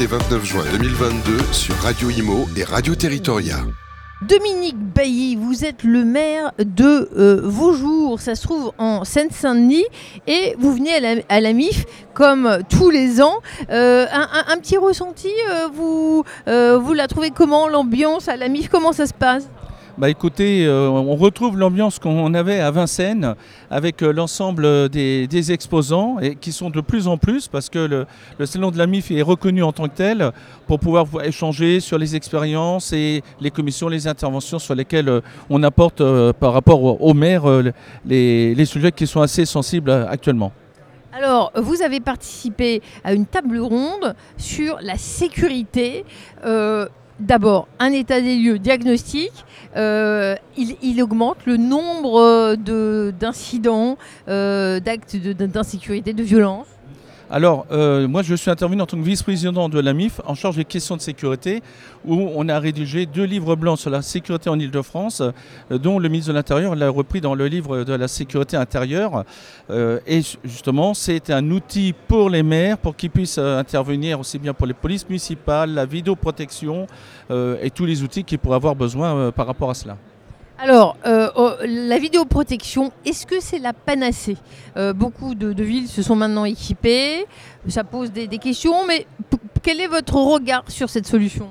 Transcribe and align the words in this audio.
Et 0.00 0.06
29 0.06 0.44
juin 0.46 0.64
2022 0.72 1.52
sur 1.52 1.74
Radio 1.76 2.08
Imo 2.08 2.48
et 2.56 2.64
Radio 2.64 2.94
Territoria. 2.94 3.56
Dominique 4.22 4.78
Bailly, 4.78 5.36
vous 5.36 5.66
êtes 5.66 5.84
le 5.84 6.06
maire 6.06 6.52
de 6.58 7.10
euh, 7.18 7.40
Vaujour, 7.44 8.18
ça 8.18 8.34
se 8.34 8.42
trouve 8.42 8.72
en 8.78 9.04
Seine-Saint-Denis, 9.04 9.84
et 10.26 10.54
vous 10.58 10.72
venez 10.72 10.94
à 11.28 11.40
la, 11.40 11.52
MIF 11.52 11.84
comme 12.14 12.60
tous 12.70 12.88
les 12.88 13.20
ans. 13.20 13.40
Euh, 13.68 14.06
un 14.10 14.56
petit 14.56 14.78
ressenti, 14.78 15.28
euh, 15.50 15.68
vous, 15.70 16.24
euh, 16.48 16.78
vous 16.78 16.94
la 16.94 17.06
trouvez 17.06 17.30
comment, 17.30 17.68
l'ambiance 17.68 18.28
à 18.28 18.38
la 18.38 18.48
MIF, 18.48 18.70
comment 18.70 18.92
ça 18.92 19.06
se 19.06 19.14
passe? 19.14 19.50
Bah 20.00 20.08
écoutez, 20.08 20.64
euh, 20.64 20.88
on 20.88 21.14
retrouve 21.14 21.58
l'ambiance 21.58 21.98
qu'on 21.98 22.32
avait 22.32 22.60
à 22.60 22.70
Vincennes 22.70 23.34
avec 23.70 24.02
euh, 24.02 24.14
l'ensemble 24.14 24.88
des, 24.88 25.52
exposants 25.52 26.18
et 26.20 26.36
qui 26.36 26.52
sont 26.52 26.70
de 26.70 26.80
plus 26.80 27.06
en 27.06 27.18
plus 27.18 27.48
parce 27.48 27.68
que 27.68 28.06
le, 28.38 28.46
salon 28.46 28.70
de 28.70 28.78
la 28.78 28.86
MIF 28.86 29.10
est 29.10 29.20
reconnu 29.20 29.62
en 29.62 29.72
tant 29.72 29.88
que 29.88 29.94
tel 29.94 30.30
pour 30.66 30.80
pouvoir 30.80 31.04
vo- 31.04 31.20
échanger 31.20 31.80
sur 31.80 31.98
les 31.98 32.16
expériences 32.16 32.94
et 32.94 33.22
les 33.42 33.50
commissions, 33.50 33.90
les 33.90 34.08
interventions 34.08 34.58
sur 34.58 34.74
lesquelles 34.74 35.10
euh, 35.10 35.20
on 35.50 35.62
apporte 35.62 36.02
par 36.32 36.54
rapport 36.54 36.82
au, 36.82 36.96
au 36.98 37.12
maire 37.12 37.46
euh, 37.46 37.70
les, 38.06 38.64
sujets 38.64 38.92
qui 38.92 39.06
sont 39.06 39.20
assez 39.20 39.44
sensibles 39.44 39.90
actuellement. 39.90 40.50
Alors, 41.12 41.52
vous 41.56 41.82
avez 41.82 42.00
participé 42.00 42.80
à 43.04 43.12
une 43.12 43.26
table 43.26 43.58
ronde 43.58 44.14
sur 44.38 44.78
la 44.80 44.96
sécurité. 44.96 46.06
D'abord, 47.20 47.68
un 47.78 47.92
état 47.92 48.20
des 48.20 48.36
lieux 48.36 48.58
diagnostic. 48.58 49.30
Euh, 49.76 50.34
il, 50.56 51.02
augmente 51.02 51.36
le 51.44 51.56
nombre 51.58 52.18
euh, 52.20 52.56
de- 52.56 53.12
d'incidents, 53.20 53.98
euh, 54.28 54.80
d'actes 54.80 55.16
de- 55.16 55.32
d'insécurité, 55.32 56.12
de 56.12 56.22
violence. 56.22 56.66
Alors, 57.32 57.64
euh, 57.70 58.08
moi, 58.08 58.22
je 58.22 58.34
suis 58.34 58.50
intervenu 58.50 58.82
en 58.82 58.86
tant 58.86 58.96
que 58.96 59.04
vice-président 59.04 59.68
de 59.68 59.78
la 59.78 59.92
MIF 59.92 60.20
en 60.26 60.34
charge 60.34 60.56
des 60.56 60.64
questions 60.64 60.96
de 60.96 61.00
sécurité, 61.00 61.62
où 62.04 62.28
on 62.34 62.48
a 62.48 62.58
rédigé 62.58 63.06
deux 63.06 63.22
livres 63.22 63.54
blancs 63.54 63.78
sur 63.78 63.88
la 63.88 64.02
sécurité 64.02 64.50
en 64.50 64.58
Ile-de-France, 64.58 65.20
euh, 65.22 65.78
dont 65.78 66.00
le 66.00 66.08
ministre 66.08 66.32
de 66.32 66.36
l'Intérieur 66.36 66.74
l'a 66.74 66.88
repris 66.90 67.20
dans 67.20 67.36
le 67.36 67.46
livre 67.46 67.84
de 67.84 67.92
la 67.92 68.08
sécurité 68.08 68.56
intérieure. 68.56 69.24
Euh, 69.70 70.00
et 70.08 70.22
ju- 70.22 70.38
justement, 70.42 70.92
c'est 70.92 71.30
un 71.30 71.48
outil 71.52 71.94
pour 72.08 72.30
les 72.30 72.42
maires, 72.42 72.78
pour 72.78 72.96
qu'ils 72.96 73.10
puissent 73.10 73.38
intervenir 73.38 74.18
aussi 74.18 74.40
bien 74.40 74.52
pour 74.52 74.66
les 74.66 74.74
polices 74.74 75.08
municipales, 75.08 75.72
la 75.72 75.86
vidéoprotection 75.86 76.88
et 77.30 77.70
tous 77.70 77.86
les 77.86 78.02
outils 78.02 78.24
qu'ils 78.24 78.40
pourraient 78.40 78.56
avoir 78.56 78.74
besoin 78.74 79.30
par 79.30 79.46
rapport 79.46 79.70
à 79.70 79.74
cela. 79.74 79.96
Alors, 80.62 80.98
euh, 81.06 81.30
oh, 81.36 81.52
la 81.66 81.98
vidéoprotection, 81.98 82.92
est-ce 83.06 83.24
que 83.24 83.40
c'est 83.40 83.58
la 83.58 83.72
panacée 83.72 84.36
Euh, 84.76 84.92
Beaucoup 84.92 85.34
de, 85.34 85.62
villes 85.62 85.88
se 85.88 86.02
sont 86.02 86.14
maintenant 86.14 86.44
équipées, 86.44 87.24
ça 87.66 87.82
pose 87.82 88.12
des, 88.12 88.28
questions, 88.36 88.86
mais 88.86 89.06
quel 89.62 89.80
est 89.80 89.86
votre 89.86 90.16
regard 90.16 90.64
sur 90.68 90.90
cette 90.90 91.06
solution 91.06 91.48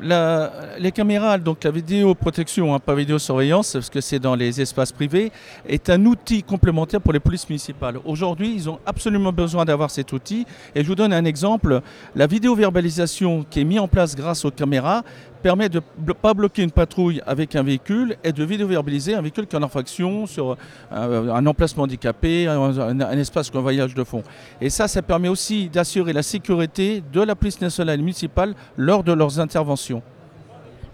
les 0.00 0.92
caméras, 0.92 1.38
donc 1.38 1.64
la 1.64 1.70
vidéoprotection, 1.70 2.74
hein, 2.74 2.78
pas 2.78 2.94
vidéosurveillance, 2.94 3.72
parce 3.72 3.88
que 3.88 4.02
c'est 4.02 4.18
dans 4.18 4.34
les 4.34 4.60
espaces 4.60 4.92
privés, 4.92 5.32
est 5.66 5.88
un 5.88 6.04
outil 6.04 6.42
complémentaire 6.42 7.00
pour 7.00 7.12
les 7.12 7.20
polices 7.20 7.48
municipales. 7.48 7.98
Aujourd'hui, 8.04 8.52
ils 8.54 8.68
ont 8.68 8.80
absolument 8.84 9.32
besoin 9.32 9.64
d'avoir 9.64 9.90
cet 9.90 10.12
outil. 10.12 10.46
Et 10.74 10.82
je 10.82 10.88
vous 10.88 10.96
donne 10.96 11.12
un 11.12 11.24
exemple. 11.24 11.80
La 12.14 12.26
vidéoverbalisation 12.26 13.46
qui 13.48 13.60
est 13.60 13.64
mise 13.64 13.78
en 13.78 13.88
place 13.88 14.14
grâce 14.14 14.44
aux 14.44 14.50
caméras 14.50 15.04
permet 15.44 15.68
de 15.68 15.82
ne 16.06 16.12
pas 16.14 16.32
bloquer 16.32 16.62
une 16.62 16.70
patrouille 16.70 17.20
avec 17.26 17.54
un 17.54 17.62
véhicule 17.62 18.16
et 18.24 18.32
de 18.32 18.42
vidéoverbaliser 18.44 19.14
un 19.14 19.20
véhicule 19.20 19.46
qui 19.46 19.54
est 19.54 19.58
en 19.58 19.62
infraction 19.62 20.26
sur 20.26 20.56
euh, 20.90 21.30
un 21.30 21.44
emplacement 21.44 21.82
handicapé, 21.82 22.48
un, 22.48 22.78
un- 22.78 23.18
espace 23.18 23.50
ou 23.52 23.58
un 23.58 23.60
voyage 23.60 23.94
de 23.94 24.04
fond. 24.04 24.22
Et 24.62 24.70
ça, 24.70 24.88
ça 24.88 25.02
permet 25.02 25.28
aussi 25.28 25.68
d'assurer 25.68 26.14
la 26.14 26.22
sécurité 26.22 27.02
de 27.12 27.20
la 27.20 27.34
police 27.34 27.60
nationale 27.60 28.00
et 28.00 28.02
municipale 28.02 28.54
lors 28.78 29.04
de 29.04 29.12
leurs 29.12 29.38
interventions. 29.38 30.00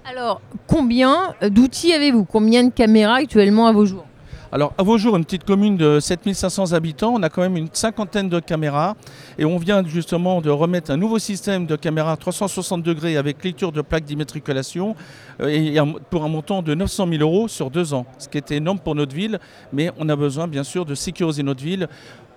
Alors, 0.04 0.40
combien 0.66 1.32
d'outils 1.48 1.92
avez-vous? 1.92 2.24
Combien 2.24 2.64
de 2.64 2.70
caméras 2.72 3.18
actuellement 3.18 3.68
à 3.68 3.72
vos 3.72 3.86
jours? 3.86 4.06
Alors, 4.52 4.72
à 4.78 4.82
vos 4.82 4.98
jours, 4.98 5.16
une 5.16 5.24
petite 5.24 5.44
commune 5.44 5.76
de 5.76 6.00
7500 6.00 6.72
habitants, 6.72 7.12
on 7.14 7.22
a 7.22 7.28
quand 7.28 7.40
même 7.42 7.56
une 7.56 7.68
cinquantaine 7.72 8.28
de 8.28 8.40
caméras 8.40 8.96
et 9.38 9.44
on 9.44 9.58
vient 9.58 9.84
justement 9.86 10.40
de 10.40 10.50
remettre 10.50 10.90
un 10.90 10.96
nouveau 10.96 11.20
système 11.20 11.66
de 11.66 11.76
caméras 11.76 12.16
360 12.16 12.82
degrés 12.82 13.16
avec 13.16 13.44
lecture 13.44 13.70
de 13.70 13.80
plaques 13.80 14.04
d'immatriculation 14.04 14.96
euh, 15.40 15.46
et 15.46 15.76
pour 16.10 16.24
un 16.24 16.28
montant 16.28 16.62
de 16.62 16.74
900 16.74 17.06
000 17.08 17.22
euros 17.22 17.46
sur 17.46 17.70
deux 17.70 17.94
ans, 17.94 18.06
ce 18.18 18.28
qui 18.28 18.38
est 18.38 18.50
énorme 18.50 18.80
pour 18.80 18.96
notre 18.96 19.14
ville, 19.14 19.38
mais 19.72 19.92
on 19.98 20.08
a 20.08 20.16
besoin 20.16 20.48
bien 20.48 20.64
sûr 20.64 20.84
de 20.84 20.96
sécuriser 20.96 21.44
notre 21.44 21.62
ville, 21.62 21.88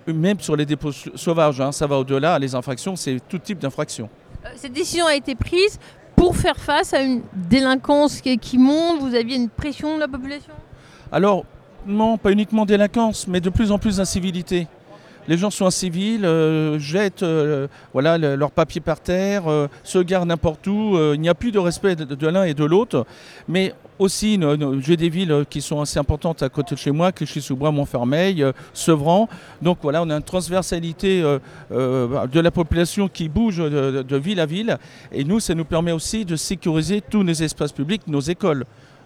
même 0.06 0.38
sur 0.38 0.54
les 0.54 0.66
dépôts 0.66 0.92
sau- 0.92 1.10
sauvages, 1.16 1.60
hein, 1.60 1.72
ça 1.72 1.88
va 1.88 1.98
au-delà, 1.98 2.38
les 2.38 2.54
infractions, 2.54 2.94
c'est 2.94 3.18
tout 3.28 3.38
type 3.40 3.58
d'infractions. 3.58 4.08
Euh, 4.44 4.50
Cette 4.54 4.72
décision 4.72 5.06
a 5.06 5.16
été 5.16 5.34
prise 5.34 5.80
pour 6.14 6.36
faire 6.36 6.58
face 6.58 6.94
à 6.94 7.00
une 7.02 7.22
délinquance 7.34 8.20
qui, 8.20 8.38
qui 8.38 8.56
monte. 8.56 9.00
Vous 9.00 9.16
aviez 9.16 9.34
une 9.34 9.48
pression 9.48 9.96
de 9.96 10.00
la 10.00 10.06
population? 10.06 10.52
Alors, 11.10 11.44
pas 12.22 12.30
uniquement 12.32 12.64
délinquance, 12.64 13.26
mais 13.28 13.40
de 13.40 13.50
plus 13.50 13.70
en 13.70 13.78
plus 13.78 13.96
d'incivilité. 13.98 14.66
Les 15.26 15.38
gens 15.38 15.50
sont 15.50 15.64
incivils, 15.64 16.26
euh, 16.26 16.78
jettent 16.78 17.22
euh, 17.22 17.66
voilà, 17.94 18.18
le- 18.18 18.36
leurs 18.36 18.50
papiers 18.50 18.82
par 18.82 19.00
terre, 19.00 19.44
euh, 19.48 19.68
se 19.82 19.98
garent 19.98 20.26
n'importe 20.26 20.66
où. 20.66 20.98
il 21.14 21.20
n'y 21.20 21.30
a 21.30 21.34
plus 21.34 21.50
de 21.50 21.58
respect 21.58 21.96
de, 21.96 22.26
l'un 22.28 22.44
et 22.44 22.52
de 22.52 22.64
l'autre. 22.64 23.06
Mais 23.48 23.72
aussi, 23.98 24.38
j'ai 24.80 24.96
des 24.98 25.08
villes 25.08 25.44
qui 25.48 25.62
sont 25.62 25.80
assez 25.80 25.98
importantes 25.98 26.42
à 26.42 26.50
côté 26.50 26.74
de 26.74 26.80
chez 26.80 26.90
moi, 26.90 27.10
Clichy-sous-Bois, 27.10 27.70
Montfermeil, 27.70 28.44
Sevran. 28.74 29.28
Donc 29.62 29.78
voilà, 29.80 30.02
on 30.02 30.10
a 30.10 30.16
une 30.16 30.22
transversalité 30.22 31.22
de 31.70 32.40
la 32.40 32.50
population 32.50 33.08
qui 33.08 33.28
bouge 33.28 33.58
de 33.58 34.16
ville 34.16 34.40
à 34.40 34.46
ville. 34.46 34.76
Et 35.12 35.24
nous, 35.24 35.38
ça 35.40 35.54
nous 35.54 35.64
permet 35.64 35.92
aussi 35.92 36.24
de 36.24 36.36
sécuriser 36.36 37.00
tous 37.00 37.22
nos 37.22 37.32
espaces 37.32 37.72
publics, 37.72 38.02
nos 38.08 38.20
écoles 38.20 38.64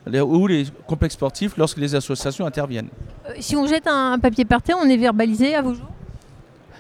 les- 0.08 0.20
ou 0.20 0.46
les 0.46 0.66
complexes 0.86 1.14
sportifs 1.14 1.56
lorsque 1.56 1.78
les 1.78 1.94
associations 1.94 2.46
interviennent. 2.46 2.88
Euh, 3.28 3.32
Si 3.40 3.54
on 3.56 3.66
jette 3.66 3.86
un, 3.86 4.12
un 4.12 4.18
papier 4.18 4.44
par 4.44 4.62
terre, 4.62 4.76
on 4.82 4.88
est 4.88 4.96
verbalisé 4.96 5.54
à 5.54 5.62
vos 5.62 5.74
jours? 5.74 5.90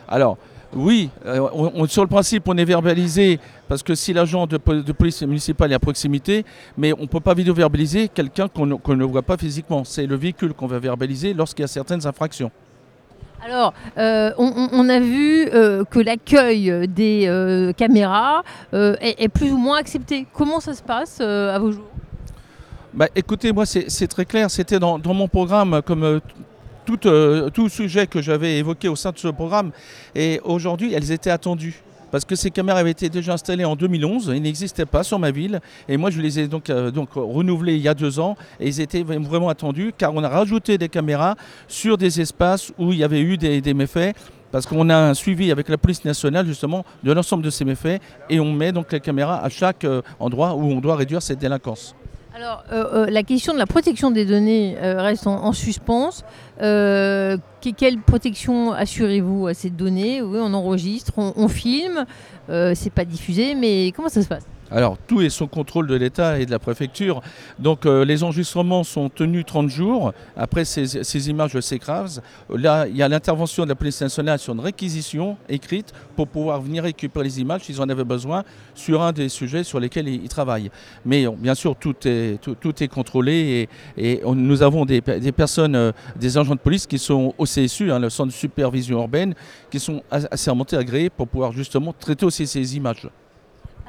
Alors, 0.08 0.38
oui, 0.74 1.10
euh, 1.26 1.48
on- 1.54 1.72
on- 1.82 1.86
sur 1.86 2.02
le 2.02 2.08
principe, 2.08 2.46
on 2.46 2.56
est 2.56 2.64
verbalisé 2.64 3.38
parce 3.68 3.82
que 3.82 3.94
si 3.94 4.12
l'agent 4.12 4.46
de, 4.46 4.56
po- 4.58 4.74
de 4.74 4.92
police 4.92 5.22
municipale 5.22 5.72
est 5.72 5.74
à 5.74 5.78
proximité, 5.78 6.44
mais 6.76 6.92
on 6.94 7.02
ne 7.02 7.06
peut 7.06 7.20
pas 7.20 7.34
vidéo-verbaliser 7.34 8.08
quelqu'un 8.08 8.48
qu'on 8.48 8.66
ne- 8.66 9.04
voit 9.04 9.22
pas 9.22 9.36
physiquement. 9.36 9.84
C'est 9.84 10.06
le 10.06 10.16
véhicule 10.16 10.52
qu'on 10.54 10.66
va 10.66 10.78
verbaliser 10.78 11.34
lorsqu'il 11.34 11.62
y 11.62 11.64
a 11.64 11.68
certaines 11.68 12.06
infractions. 12.06 12.50
Alors, 13.44 13.72
euh, 13.98 14.32
on, 14.36 14.88
a 14.88 14.98
vu 14.98 15.48
euh, 15.54 15.84
que 15.84 16.00
l'accueil 16.00 16.88
des 16.88 17.26
euh, 17.28 17.72
caméras 17.72 18.42
est, 18.72 19.14
est 19.22 19.28
plus 19.28 19.52
ou 19.52 19.56
moins 19.58 19.78
accepté. 19.78 20.26
Comment 20.34 20.58
ça 20.60 20.74
se 20.74 20.82
passe 20.82 21.20
à 21.20 21.56
vos 21.58 21.70
jours? 21.70 21.84
Bah, 22.98 23.06
écoutez, 23.14 23.52
moi, 23.52 23.64
c'est 23.64 24.08
très 24.08 24.24
clair. 24.24 24.50
C'était 24.50 24.80
dans, 24.80 24.98
mon 24.98 25.28
programme 25.28 25.82
comme 25.82 26.02
euh, 26.02 26.18
tout, 26.84 27.06
euh, 27.06 27.48
tout 27.48 27.68
sujet 27.68 28.08
que 28.08 28.20
j'avais 28.20 28.58
évoqué 28.58 28.88
au 28.88 28.96
sein 28.96 29.12
de 29.12 29.18
ce 29.18 29.28
programme. 29.28 29.70
Et 30.16 30.40
aujourd'hui, 30.42 30.92
elles 30.92 31.12
étaient 31.12 31.30
attendues. 31.30 31.80
Parce 32.10 32.24
que 32.24 32.34
ces 32.34 32.50
caméras 32.50 32.80
avaient 32.80 32.90
été 32.90 33.08
déjà 33.08 33.34
installées 33.34 33.64
en 33.64 33.76
2011, 33.76 34.32
ils 34.34 34.42
n'existaient 34.42 34.84
pas 34.84 35.04
sur 35.04 35.20
ma 35.20 35.30
ville. 35.30 35.60
Et 35.88 35.96
moi, 35.96 36.10
je 36.10 36.20
les 36.20 36.40
ai 36.40 36.48
donc, 36.48 36.70
euh, 36.70 36.90
donc 36.90 37.10
renouvelées 37.12 37.76
il 37.76 37.82
y 37.82 37.86
a 37.86 37.94
deux 37.94 38.18
ans. 38.18 38.36
Et 38.58 38.66
ils 38.66 38.80
étaient 38.80 39.04
vraiment 39.04 39.48
attendus, 39.48 39.92
car 39.96 40.12
on 40.12 40.24
a 40.24 40.28
rajouté 40.28 40.76
des 40.76 40.88
caméras 40.88 41.36
sur 41.68 41.98
des 41.98 42.20
espaces 42.20 42.72
où 42.80 42.90
il 42.90 42.98
y 42.98 43.04
avait 43.04 43.20
eu 43.20 43.36
des, 43.36 43.74
méfaits. 43.74 44.16
Parce 44.50 44.66
qu'on 44.66 44.90
a 44.90 44.96
un 44.96 45.14
suivi 45.14 45.52
avec 45.52 45.68
la 45.68 45.78
police 45.78 46.04
nationale 46.04 46.48
justement 46.48 46.84
de 47.04 47.12
l'ensemble 47.12 47.44
de 47.44 47.50
ces 47.50 47.64
méfaits 47.64 48.02
et 48.28 48.40
on 48.40 48.50
met 48.52 48.72
donc 48.72 48.90
les 48.90 48.98
caméras 48.98 49.44
à 49.44 49.48
chaque 49.50 49.86
endroit 50.18 50.54
où 50.54 50.64
on 50.64 50.80
doit 50.80 50.96
réduire 50.96 51.22
cette 51.22 51.38
délinquance. 51.38 51.94
Alors, 52.34 52.62
euh, 52.72 52.84
euh, 52.92 53.06
la 53.10 53.22
question 53.22 53.52
de 53.52 53.58
la 53.58 53.66
protection 53.66 54.10
des 54.10 54.24
données 54.24 54.76
euh, 54.80 55.00
reste 55.02 55.26
en, 55.26 55.44
en 55.44 55.52
suspens. 55.52 56.10
Que- 56.58 57.38
quelle 57.76 57.98
protection 57.98 58.72
assurez-vous 58.72 59.46
à 59.48 59.54
ces 59.54 59.70
données? 59.70 60.22
Oui, 60.22 60.38
on 60.40 60.52
enregistre, 60.54 61.12
on, 61.16 61.32
on 61.36 61.48
filme, 61.48 62.04
c'est 62.48 62.92
pas 62.92 63.04
diffusé, 63.04 63.54
mais 63.54 63.92
comment 63.94 64.08
ça 64.08 64.22
se 64.22 64.28
passe? 64.28 64.44
Alors, 64.70 64.98
tout 65.06 65.20
est 65.22 65.30
sous 65.30 65.46
contrôle 65.46 65.86
de 65.86 65.94
l'État 65.94 66.38
et 66.38 66.46
de 66.46 66.50
la 66.50 66.58
préfecture. 66.58 67.22
Donc, 67.58 67.86
euh, 67.86 68.04
les 68.04 68.22
enregistrements 68.22 68.84
sont 68.84 69.08
tenus 69.08 69.46
30 69.46 69.68
jours. 69.70 70.12
Après 70.36 70.64
ces, 70.64 70.86
ces 71.04 71.30
images 71.30 71.58
s'écrasent. 71.60 72.22
Là, 72.54 72.86
il 72.86 72.96
y 72.96 73.02
a 73.02 73.08
l'intervention 73.08 73.64
de 73.64 73.68
la 73.70 73.74
police 73.74 74.00
nationale 74.00 74.38
sur 74.38 74.52
une 74.54 74.60
réquisition 74.60 75.36
écrite 75.48 75.92
pour 76.16 76.28
pouvoir 76.28 76.60
venir 76.60 76.82
récupérer 76.82 77.24
les 77.24 77.40
images 77.40 77.62
s'ils 77.62 77.80
en 77.80 77.88
avaient 77.88 78.04
besoin 78.04 78.44
sur 78.74 79.02
un 79.02 79.12
des 79.12 79.28
sujets 79.28 79.64
sur 79.64 79.80
lesquels 79.80 80.08
ils, 80.08 80.28
travaillent. 80.28 80.70
Mais 81.04 81.26
euh, 81.26 81.30
bien 81.30 81.54
sûr, 81.54 81.74
tout 81.76 81.94
est, 82.06 82.88
contrôlé 82.88 83.68
et, 83.96 84.20
nous 84.26 84.62
avons 84.62 84.84
des, 84.84 85.00
pe- 85.00 85.18
des 85.18 85.32
personnes, 85.32 85.74
euh, 85.76 85.92
des 86.16 86.36
agents 86.36 86.54
de 86.54 86.60
police 86.60 86.86
qui 86.86 86.98
sont 86.98 87.34
au 87.38 87.44
CSU, 87.44 87.90
hein, 87.90 87.98
le 87.98 88.10
centre 88.10 88.28
de 88.28 88.36
supervision 88.36 88.98
urbaine, 89.00 89.34
qui 89.70 89.80
sont 89.80 90.02
as- 90.10 90.28
assermentés, 90.30 90.76
agréés 90.76 91.10
pour 91.10 91.28
pouvoir 91.28 91.52
justement 91.52 91.94
traiter 91.98 92.26
aussi 92.26 92.46
ces 92.46 92.76
images. 92.76 93.08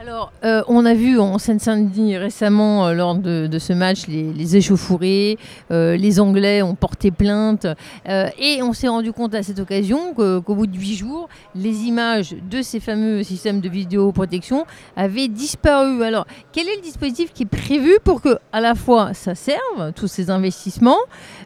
Alors, 0.01 0.31
euh, 0.46 0.63
on 0.69 0.86
a 0.86 0.94
vu 0.94 1.19
en 1.19 1.38
Seine-Saint-Denis 1.40 2.16
récemment, 2.16 2.88
euh, 2.88 2.94
lors 2.94 3.16
de, 3.16 3.50
ce 3.60 3.74
match, 3.74 4.07
les, 4.07 4.56
échauffourées, 4.56 5.38
euh, 5.72 5.98
les 5.98 6.22
Anglais 6.22 6.62
ont 6.62 6.74
porté 6.74 7.12
plainte, 7.12 7.68
et 8.07 8.63
on 8.63 8.72
s'est 8.72 8.88
rendu 8.88 9.12
compte 9.12 9.36
à 9.36 9.44
cette 9.44 9.60
occasion 9.60 10.13
qu'au 10.13 10.56
bout 10.56 10.68
de 10.68 10.78
huit 10.78 10.96
jours, 10.96 11.28
les 11.54 11.84
images 11.84 12.34
de 12.50 12.62
ces 12.62 12.80
fameux 12.80 13.24
systèmes 13.24 13.60
de 13.60 13.68
vidéoprotection 13.68 14.66
avaient 14.96 15.28
disparu. 15.28 16.01
Alors, 16.01 16.25
quel 16.54 16.69
est 16.69 16.78
le 16.78 16.81
dispositif 16.81 17.34
qui 17.34 17.44
est 17.44 17.46
prévu 17.46 17.98
pour 18.01 18.22
que, 18.22 18.38
à 18.54 18.62
la 18.62 18.75
fois, 18.75 19.13
ça 19.13 19.36
serve, 19.36 19.92
tous 19.96 20.07
ces 20.07 20.30
investissements, 20.30 21.00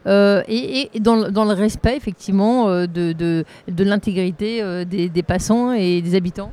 et, 0.06 0.92
dans, 1.00 1.16
le 1.16 1.54
respect, 1.54 1.98
effectivement, 1.98 2.68
de, 2.86 3.46
l'intégrité 3.68 4.86
des 4.86 5.24
passants 5.24 5.74
et 5.74 6.04
des 6.04 6.14
habitants? 6.14 6.52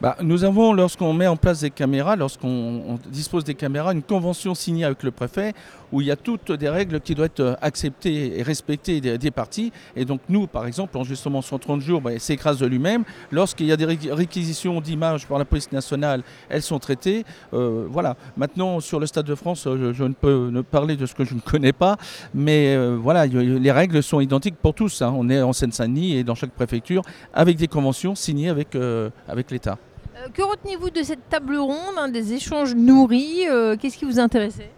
Bah, 0.00 0.16
nous 0.22 0.44
avons, 0.44 0.72
lorsqu'on 0.72 1.12
met 1.12 1.26
en 1.26 1.36
place 1.36 1.60
des 1.60 1.70
caméras, 1.70 2.16
lorsqu'on 2.16 2.98
dispose 3.10 3.44
des 3.44 3.54
caméras, 3.54 3.92
une 3.92 4.02
convention 4.02 4.54
signée 4.54 4.84
avec 4.84 5.02
le 5.02 5.10
préfet 5.10 5.52
où 5.92 6.00
il 6.00 6.06
y 6.06 6.10
a 6.10 6.16
toutes 6.16 6.52
des 6.52 6.68
règles 6.68 7.00
qui 7.00 7.14
doivent 7.14 7.30
être 7.36 7.58
acceptées 7.60 8.38
et 8.38 8.42
respectées 8.42 9.00
des, 9.00 9.30
parties. 9.30 9.72
Et 9.96 10.04
donc 10.04 10.20
nous, 10.28 10.46
par 10.46 10.66
exemple, 10.66 10.96
en 10.96 11.04
justement 11.04 11.42
130 11.42 11.80
jours, 11.80 12.00
bah, 12.00 12.18
s'écrase 12.18 12.58
de 12.58 12.66
lui-même. 12.66 13.04
Lorsqu'il 13.30 13.66
y 13.66 13.72
a 13.72 13.76
des 13.76 13.84
réquisitions 13.84 14.80
d'images 14.80 15.26
par 15.26 15.38
la 15.38 15.44
police 15.44 15.70
nationale, 15.72 16.22
elles 16.48 16.62
sont 16.62 16.78
traitées. 16.78 17.24
Euh, 17.52 17.86
voilà. 17.88 18.16
Maintenant, 18.36 18.80
sur 18.80 19.00
le 19.00 19.06
Stade 19.06 19.26
de 19.26 19.34
France, 19.34 19.64
je, 19.64 20.04
ne 20.04 20.12
peux 20.12 20.50
ne 20.50 20.60
parler 20.62 20.96
de 20.96 21.06
ce 21.06 21.14
que 21.14 21.24
je 21.24 21.34
ne 21.34 21.40
connais 21.40 21.72
pas, 21.72 21.96
mais 22.34 22.74
euh, 22.74 22.96
voilà, 23.00 23.26
les 23.26 23.72
règles 23.72 24.02
sont 24.02 24.20
identiques 24.20 24.56
pour 24.56 24.74
tous. 24.74 25.02
Hein. 25.02 25.12
On 25.16 25.28
est 25.28 25.42
en 25.42 25.52
Seine-Saint-Denis 25.52 26.16
et 26.16 26.24
dans 26.24 26.34
chaque 26.34 26.52
préfecture 26.52 27.02
avec 27.34 27.56
des 27.56 27.68
conventions 27.68 28.14
signées 28.14 28.48
avec, 28.48 28.74
euh, 28.74 29.10
avec 29.28 29.50
l'État. 29.50 29.78
Euh, 30.20 30.28
que 30.32 30.42
retenez-vous 30.42 30.90
de 30.90 31.02
cette 31.02 31.28
table 31.28 31.56
ronde, 31.56 31.94
hein, 31.96 32.08
des 32.08 32.32
échanges 32.32 32.74
nourris 32.74 33.46
euh, 33.48 33.76
Qu'est-ce 33.76 33.96
qui 33.96 34.04
vous 34.04 34.18
intéressait? 34.18 34.70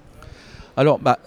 Alors, 0.76 0.98
bah, 0.98 1.18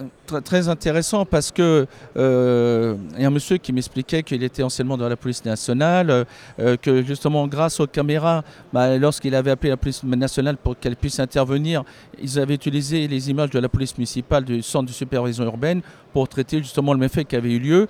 très 0.43 0.67
intéressant 0.69 1.25
parce 1.25 1.51
que 1.51 1.85
euh, 2.17 2.95
il 3.15 3.21
y 3.21 3.25
a 3.25 3.27
un 3.27 3.31
monsieur 3.31 3.57
qui 3.57 3.73
m'expliquait 3.73 4.23
qu'il 4.23 4.43
était 4.43 4.63
anciennement 4.63 4.97
dans 4.97 5.09
la 5.09 5.15
police 5.15 5.43
nationale, 5.45 6.25
que 6.57 7.03
justement 7.03 7.47
grâce 7.47 7.79
aux 7.79 7.87
caméras, 7.87 8.43
bah, 8.73 8.97
lorsqu'il 8.97 9.35
avait 9.35 9.51
appelé 9.51 9.69
la 9.69 9.77
police 9.77 10.03
nationale 10.03 10.57
pour 10.57 10.77
qu'elle 10.79 10.95
puisse 10.95 11.19
intervenir, 11.19 11.83
ils 12.21 12.39
avaient 12.39 12.55
utilisé 12.55 13.07
les 13.07 13.29
images 13.29 13.49
de 13.49 13.59
la 13.59 13.69
police 13.69 13.97
municipale 13.97 14.45
du 14.45 14.61
centre 14.61 14.87
de 14.87 14.93
supervision 14.93 15.45
urbaine 15.45 15.81
pour 16.13 16.27
traiter 16.27 16.59
justement 16.59 16.93
le 16.93 16.99
méfait 16.99 17.25
qui 17.25 17.35
avait 17.35 17.51
eu 17.51 17.59
lieu. 17.59 17.87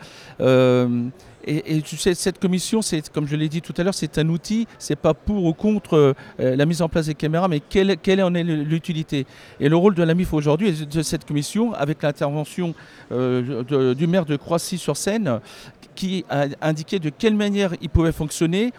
Et, 1.48 1.82
tu 1.82 1.96
sais, 1.96 2.16
cette 2.16 2.40
commission, 2.40 2.80
comme 3.14 3.28
je 3.28 3.36
l'ai 3.36 3.50
dit 3.50 3.62
tout 3.62 3.74
à 3.78 3.84
l'heure, 3.84 3.94
c'est 3.94 4.18
un 4.18 4.28
outil. 4.30 4.68
C'est 4.80 4.96
pas 4.96 5.14
pour 5.14 5.46
ou 5.46 5.54
contre 5.54 6.16
euh, 6.40 6.56
la 6.56 6.66
mise 6.66 6.82
en 6.82 6.90
place 6.90 7.06
des 7.06 7.14
caméras, 7.14 7.48
mais 7.48 7.60
quelle, 7.60 7.98
quelle 7.98 8.24
en 8.24 8.34
est 8.34 8.44
l'utilité? 8.44 9.28
Et 9.60 9.70
le 9.70 9.76
rôle 9.76 9.94
de 9.94 10.02
la 10.02 10.16
MIF 10.16 10.34
aujourd'hui, 10.34 10.72
de 10.72 11.02
cette 11.04 11.26
commission, 11.26 11.74
avec 11.74 12.02
l'intervention 12.02 12.25
euh, 13.12 13.94
du 13.94 14.08
maire 14.08 14.26
de 14.26 14.36
Croissy-sur-Seine, 14.36 15.40
qui 15.96 16.26
a 16.30 16.46
indiqué 16.62 17.00
de 17.00 17.10
quelle 17.10 17.36
manière 17.36 17.74
il 17.82 17.90
pouvait 17.90 18.12
fonctionner 18.12 18.74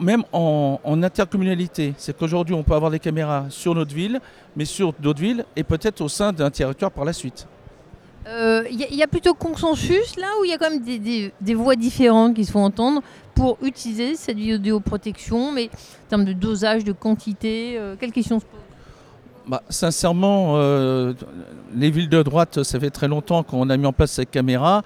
même 0.00 0.24
en, 0.32 0.80
en 0.82 1.02
intercommunalité. 1.02 1.94
C'est 1.96 2.16
qu'aujourd'hui, 2.16 2.54
on 2.54 2.62
peut 2.62 2.74
avoir 2.74 2.90
des 2.90 2.98
caméras 2.98 3.46
sur 3.48 3.74
notre 3.74 3.94
ville, 3.94 4.20
mais 4.56 4.64
sur 4.64 4.92
d'autres 4.94 5.20
villes, 5.20 5.44
et 5.54 5.62
peut-être 5.62 6.00
au 6.00 6.08
sein 6.08 6.32
d'un 6.32 6.50
territoire 6.50 6.90
par 6.90 7.04
la 7.04 7.12
suite. 7.12 7.46
Il 8.26 8.32
euh, 8.32 8.64
y, 8.70 9.02
a 9.02 9.06
plutôt 9.06 9.34
consensus 9.34 10.16
là 10.16 10.28
où 10.40 10.44
il 10.46 10.50
y 10.50 10.54
a 10.54 10.58
quand 10.58 10.70
même 10.70 10.82
des, 10.82 11.54
voix 11.54 11.76
différentes 11.76 12.34
qui 12.34 12.46
se 12.46 12.52
font 12.52 12.64
entendre 12.64 13.02
pour 13.34 13.58
utiliser 13.62 14.16
cette 14.16 14.38
vidéoprotection, 14.38 15.52
mais 15.52 15.66
en 15.66 16.08
termes 16.08 16.24
de 16.24 16.32
dosage, 16.32 16.84
de 16.84 16.92
quantité, 16.92 17.76
euh, 17.76 17.96
quelles 18.00 18.12
questions 18.12 18.40
se 18.40 18.46
posent? 18.46 18.60
Bah, 19.46 19.62
sincèrement, 19.68 20.54
euh, 20.56 21.12
les 21.74 21.90
villes 21.90 22.08
de 22.08 22.22
droite, 22.22 22.62
ça 22.62 22.80
fait 22.80 22.90
très 22.90 23.08
longtemps 23.08 23.42
qu'on 23.42 23.68
a 23.70 23.76
mis 23.76 23.86
en 23.86 23.92
place 23.92 24.12
ces 24.12 24.26
caméras. 24.26 24.82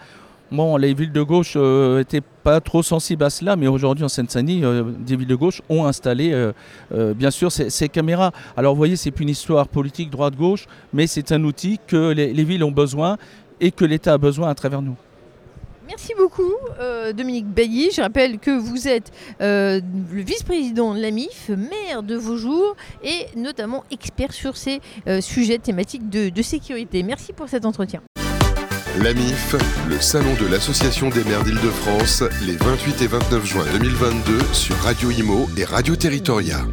Bon, 0.51 0.77
les 0.77 0.95
villes 0.95 1.13
de 1.13 1.23
gauche 1.23 1.57
n'étaient 1.57 2.23
pas 2.43 2.61
trop 2.63 2.83
sensibles 2.83 3.23
à 3.23 3.29
cela, 3.29 3.55
mais 3.55 3.67
aujourd'hui 3.67 4.05
en 4.05 4.09
Seine-Saint-Denis, 4.09 4.63
des 5.01 5.15
villes 5.15 5.29
de 5.29 5.35
gauche 5.35 5.61
ont 5.69 5.85
installé, 5.85 6.35
bien 6.91 7.31
sûr, 7.31 7.53
ces, 7.53 7.89
caméras. 7.91 8.33
Alors 8.57 8.73
vous 8.73 8.79
voyez, 8.79 8.97
c'est 8.97 9.11
plus 9.11 9.25
une 9.25 9.29
histoire 9.29 9.69
politique 9.69 10.09
droite-gauche, 10.09 10.65
mais 10.95 11.07
c'est 11.07 11.33
un 11.33 11.45
outil 11.45 11.79
que 11.87 12.13
les, 12.13 12.45
villes 12.45 12.65
ont 12.65 12.73
besoin 12.73 13.19
et 13.61 13.71
que 13.71 13.85
l'État 13.85 14.15
a 14.15 14.19
besoin 14.19 14.49
à 14.49 14.55
travers 14.55 14.81
nous. 14.81 14.97
Merci 15.89 16.13
beaucoup, 16.17 16.53
Dominique 17.15 17.47
Bailly. 17.47 17.91
Je 17.91 18.03
rappelle 18.03 18.39
que 18.39 18.51
vous 18.51 18.87
êtes 18.89 19.11
le 19.41 19.81
vice-président 20.13 20.95
de 20.95 21.01
l'AMIF, 21.01 21.49
maire 21.49 22.03
de 22.03 22.15
vos 22.15 22.37
jours 22.37 22.77
et 23.03 23.27
notamment 23.37 23.85
expert 23.91 24.33
sur 24.33 24.57
ces 24.57 24.81
sujets 25.21 25.59
thématiques 25.59 26.09
de 26.09 26.43
sécurité. 26.43 27.03
Merci 27.03 27.33
pour 27.33 27.49
cet 27.49 27.65
entretien. 27.65 28.03
L'AMIF, 29.01 29.55
le 29.89 30.01
salon 30.01 30.35
de 30.41 30.47
l'Association 30.47 31.09
des 31.09 31.25
maires 31.25 31.45
d'Île-de-France, 31.45 32.25
les 32.45 32.57
28 32.57 33.03
et 33.03 33.07
29 33.07 33.47
juin 33.47 33.65
2022 33.73 34.41
sur 34.53 34.77
Radio 34.77 35.11
Imo 35.11 35.49
et 35.57 35.65
Radio 35.65 35.95
Territoria. 35.97 36.65